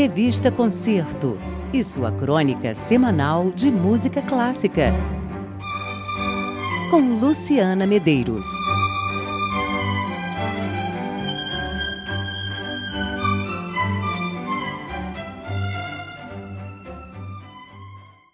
[0.00, 1.36] Revista Concerto
[1.74, 4.94] e sua crônica semanal de música clássica.
[6.90, 8.46] Com Luciana Medeiros.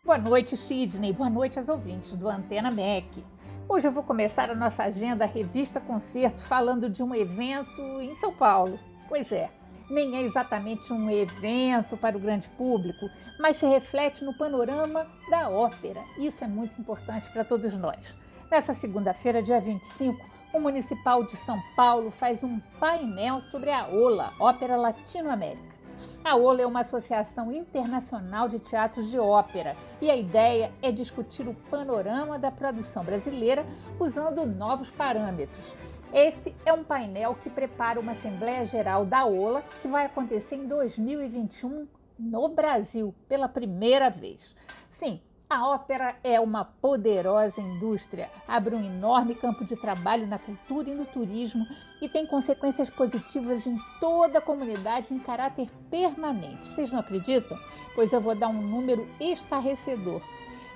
[0.05, 1.13] Boa noite, Sidney.
[1.13, 3.25] Boa noite aos ouvintes do Antena MEC.
[3.69, 8.33] Hoje eu vou começar a nossa agenda Revista Concerto falando de um evento em São
[8.33, 8.79] Paulo.
[9.09, 9.51] Pois é,
[9.89, 13.09] nem é exatamente um evento para o grande público,
[13.39, 16.03] mas se reflete no panorama da ópera.
[16.19, 18.15] Isso é muito importante para todos nós.
[18.51, 24.33] Nessa segunda-feira, dia 25, o Municipal de São Paulo faz um painel sobre a OLA,
[24.39, 25.76] Ópera Latino-América.
[26.25, 31.47] A OLA é uma associação internacional de teatros de ópera e a ideia é discutir
[31.47, 33.65] o panorama da produção brasileira
[34.01, 35.73] usando novos parâmetros.
[36.13, 40.67] Esse é um painel que prepara uma Assembleia Geral da OLA que vai acontecer em
[40.67, 41.87] 2021
[42.19, 44.55] no Brasil, pela primeira vez.
[44.99, 50.91] Sim, a ópera é uma poderosa indústria, abre um enorme campo de trabalho na cultura
[50.91, 51.65] e no turismo
[52.03, 56.69] e tem consequências positivas em toda a comunidade em caráter permanente.
[56.75, 57.57] Vocês não acreditam?
[57.95, 60.21] Pois eu vou dar um número estarrecedor.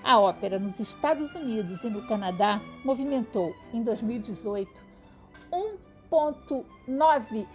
[0.05, 4.71] A ópera nos Estados Unidos e no Canadá movimentou, em 2018,
[6.11, 7.47] 1,9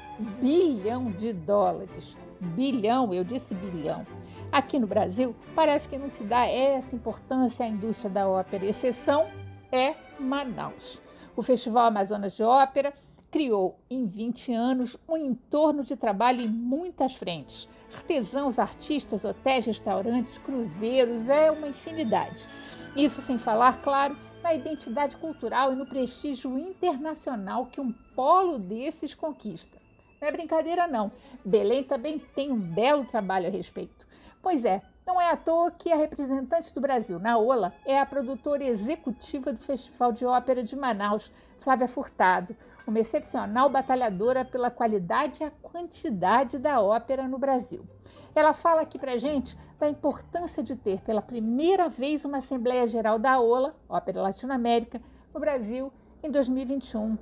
[0.41, 2.15] bilhão de dólares.
[2.41, 4.05] Bilhão, eu disse bilhão.
[4.55, 8.65] Aqui no Brasil, parece que não se dá essa importância à indústria da ópera.
[8.65, 9.27] Exceção
[9.69, 10.97] é Manaus.
[11.35, 12.93] O Festival Amazonas de Ópera
[13.29, 17.67] criou em 20 anos um entorno de trabalho em muitas frentes.
[17.93, 22.47] Artesãos, artistas, hotéis, restaurantes, cruzeiros, é uma infinidade.
[22.95, 29.13] Isso sem falar, claro, na identidade cultural e no prestígio internacional que um polo desses
[29.13, 29.77] conquista.
[30.21, 31.11] Não é brincadeira, não.
[31.43, 34.04] Belém também tem um belo trabalho a respeito.
[34.45, 38.05] Pois é, não é à toa que a representante do Brasil na OLA é a
[38.05, 45.41] produtora executiva do Festival de Ópera de Manaus, Flávia Furtado, uma excepcional batalhadora pela qualidade
[45.41, 47.83] e a quantidade da ópera no Brasil.
[48.35, 53.17] Ela fala aqui para gente da importância de ter pela primeira vez uma Assembleia Geral
[53.17, 55.01] da OLA, Ópera Latino-América,
[55.33, 55.91] no Brasil
[56.21, 57.17] em 2021,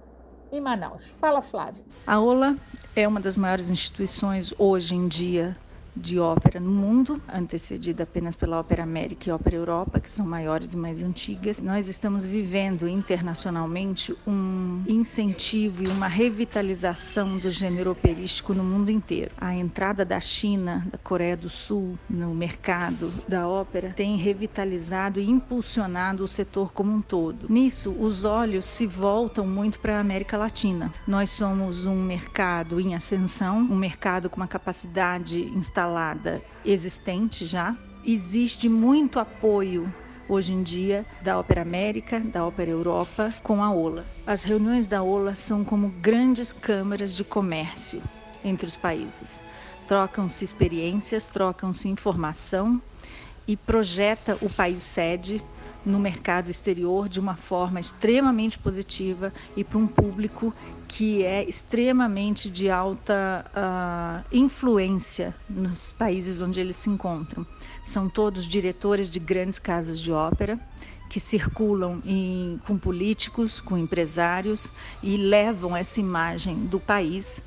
[0.52, 1.06] em Manaus.
[1.20, 1.86] Fala, Flávia.
[2.06, 2.58] A OLA
[2.94, 5.56] é uma das maiores instituições hoje em dia
[5.96, 10.74] de ópera no mundo, antecedida apenas pela Ópera América e Ópera Europa, que são maiores
[10.74, 11.62] e mais antigas.
[11.62, 19.32] Nós estamos vivendo internacionalmente um incentivo e uma revitalização do gênero operístico no mundo inteiro.
[19.38, 25.30] A entrada da China, da Coreia do Sul no mercado da ópera tem revitalizado e
[25.30, 27.48] impulsionado o setor como um todo.
[27.50, 30.94] Nisso, os olhos se voltam muito para a América Latina.
[31.08, 37.76] Nós somos um mercado em ascensão, um mercado com uma capacidade instalada instalada existente já.
[38.06, 39.94] Existe muito apoio
[40.30, 44.06] hoje em dia da Ópera América, da Ópera Europa com a OLA.
[44.26, 48.02] As reuniões da OLA são como grandes câmaras de comércio
[48.44, 49.42] entre os países.
[49.88, 52.82] Trocam-se experiências, trocam-se informação
[53.46, 55.44] e projeta o país sede
[55.86, 60.54] no mercado exterior de uma forma extremamente positiva e para um público
[60.88, 67.46] que é extremamente de alta uh, influência nos países onde eles se encontram.
[67.84, 70.60] São todos diretores de grandes casas de ópera
[71.10, 77.44] que circulam em, com políticos, com empresários e levam essa imagem do país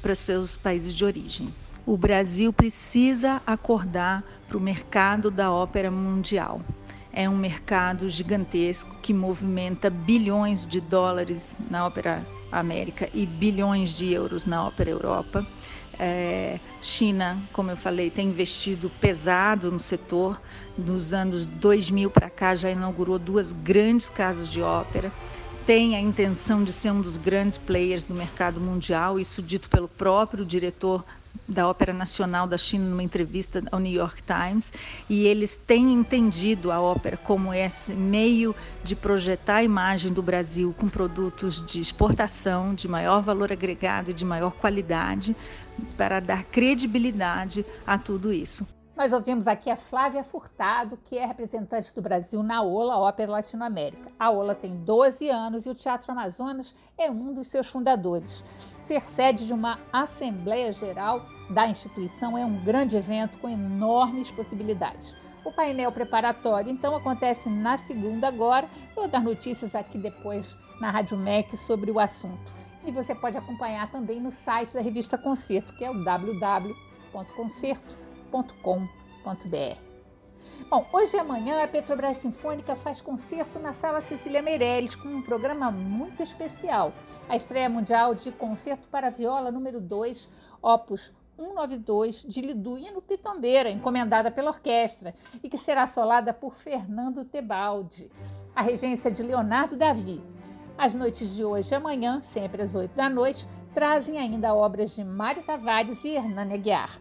[0.00, 1.52] para os seus países de origem.
[1.84, 6.60] O Brasil precisa acordar para o mercado da ópera mundial
[7.16, 14.12] é um mercado gigantesco que movimenta bilhões de dólares na Ópera América e bilhões de
[14.12, 15.44] euros na Ópera Europa.
[15.98, 20.38] É, China, como eu falei, tem investido pesado no setor.
[20.76, 25.10] Nos anos 2000 para cá, já inaugurou duas grandes casas de ópera.
[25.64, 29.88] Tem a intenção de ser um dos grandes players do mercado mundial, isso dito pelo
[29.88, 31.02] próprio diretor
[31.48, 34.72] da Ópera Nacional da China numa entrevista ao New York Times
[35.08, 40.74] e eles têm entendido a ópera como esse meio de projetar a imagem do Brasil
[40.78, 45.36] com produtos de exportação de maior valor agregado e de maior qualidade
[45.96, 48.66] para dar credibilidade a tudo isso.
[48.96, 54.10] Nós ouvimos aqui a Flávia Furtado, que é representante do Brasil na OLA, Ópera Latino-América.
[54.18, 58.42] A OLA tem 12 anos e o Teatro Amazonas é um dos seus fundadores.
[58.88, 65.14] Ser sede de uma Assembleia Geral da instituição é um grande evento com enormes possibilidades.
[65.44, 68.66] O painel preparatório, então, acontece na segunda agora.
[68.94, 70.50] Vou dar notícias aqui depois
[70.80, 72.50] na Rádio MEC sobre o assunto.
[72.86, 76.74] E você pode acompanhar também no site da revista Concerto, que é o www
[80.68, 85.22] Bom, hoje e amanhã a Petrobras Sinfônica faz concerto na Sala Cecília Meirelles com um
[85.22, 86.92] programa muito especial.
[87.28, 90.28] A estreia mundial de Concerto para Viola número 2,
[90.62, 98.10] opus 192 de Liduino Pitombeira, encomendada pela orquestra, e que será solada por Fernando Tebaldi.
[98.54, 100.22] A regência de Leonardo Davi.
[100.78, 105.04] As noites de hoje e amanhã, sempre às 8 da noite, trazem ainda obras de
[105.04, 106.98] Mário Tavares e Hernani Aguiar.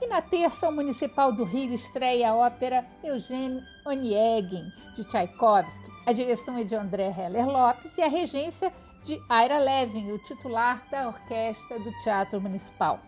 [0.00, 5.72] E na terça, o Municipal do Rio estreia a ópera Eugênio Onegin, de Tchaikovsky.
[6.06, 8.72] A direção é de André Heller Lopes e a regência
[9.04, 13.00] de Aira Levin, o titular da orquestra do Teatro Municipal.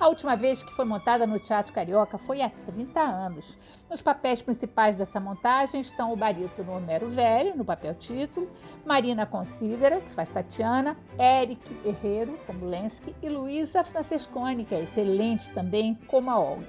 [0.00, 3.58] A última vez que foi montada no Teatro Carioca foi há 30 anos.
[3.90, 8.48] Nos papéis principais dessa montagem estão o barítono Homero Velho, no papel título,
[8.86, 15.52] Marina Considera, que faz Tatiana, Eric Herrero, como Lensky, e Luísa Francesconi, que é excelente
[15.52, 16.68] também, como a Olga.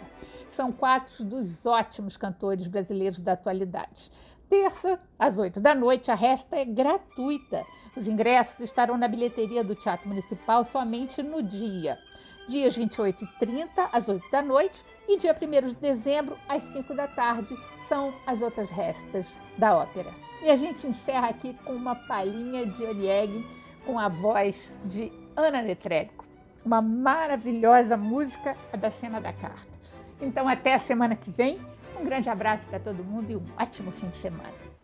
[0.55, 4.11] São quatro dos ótimos cantores brasileiros da atualidade.
[4.49, 7.63] Terça, às oito da noite, a resta é gratuita.
[7.95, 11.95] Os ingressos estarão na bilheteria do Teatro Municipal somente no dia
[12.49, 16.93] dias 28 e 30, às 8 da noite, e dia 1 de dezembro, às 5
[16.93, 17.55] da tarde,
[17.87, 20.11] são as outras restas da ópera.
[20.41, 23.45] E a gente encerra aqui com uma palhinha de Olieg
[23.85, 26.25] com a voz de Ana Netrebko.
[26.65, 29.67] Uma maravilhosa música, da cena da carta.
[30.21, 31.59] Então, até a semana que vem.
[31.99, 34.78] Um grande abraço para todo mundo e um ótimo fim de semana.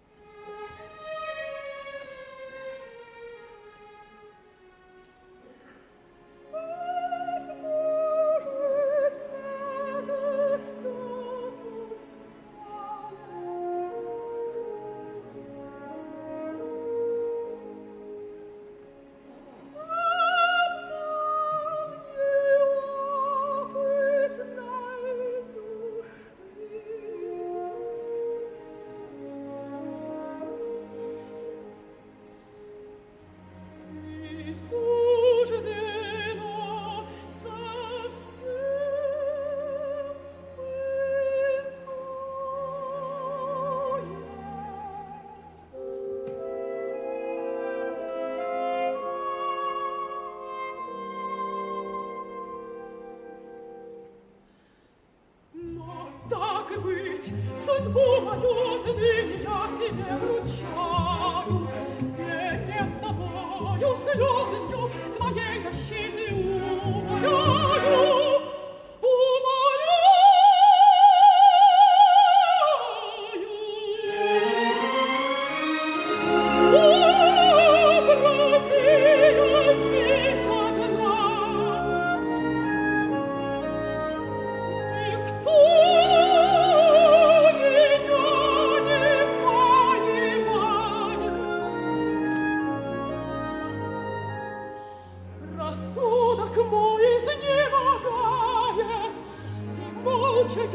[65.18, 66.55] Твоей защиты у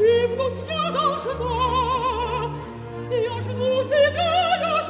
[0.00, 2.50] гибнуть я должна,
[3.10, 4.82] я жду тебя, я